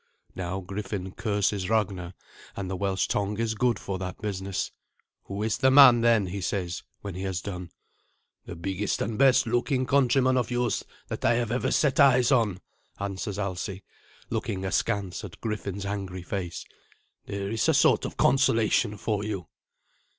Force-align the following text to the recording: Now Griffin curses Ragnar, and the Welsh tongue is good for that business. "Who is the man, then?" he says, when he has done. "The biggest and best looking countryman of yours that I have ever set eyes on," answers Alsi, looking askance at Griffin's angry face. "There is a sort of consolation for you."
Now 0.33 0.61
Griffin 0.61 1.11
curses 1.11 1.69
Ragnar, 1.69 2.15
and 2.55 2.71
the 2.71 2.75
Welsh 2.75 3.07
tongue 3.07 3.37
is 3.39 3.53
good 3.53 3.77
for 3.77 3.99
that 3.99 4.19
business. 4.19 4.71
"Who 5.25 5.43
is 5.43 5.59
the 5.59 5.69
man, 5.69 6.01
then?" 6.01 6.25
he 6.25 6.41
says, 6.41 6.81
when 7.01 7.13
he 7.13 7.21
has 7.21 7.39
done. 7.39 7.69
"The 8.47 8.55
biggest 8.55 8.99
and 8.99 9.15
best 9.19 9.45
looking 9.45 9.85
countryman 9.85 10.37
of 10.37 10.49
yours 10.49 10.83
that 11.09 11.23
I 11.23 11.35
have 11.35 11.51
ever 11.51 11.69
set 11.69 11.99
eyes 11.99 12.31
on," 12.31 12.61
answers 12.99 13.37
Alsi, 13.37 13.83
looking 14.31 14.65
askance 14.65 15.23
at 15.23 15.39
Griffin's 15.39 15.85
angry 15.85 16.23
face. 16.23 16.65
"There 17.27 17.51
is 17.51 17.69
a 17.69 17.73
sort 17.75 18.03
of 18.03 18.17
consolation 18.17 18.97
for 18.97 19.23
you." 19.23 19.49